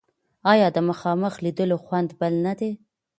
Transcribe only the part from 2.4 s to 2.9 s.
نه دی؟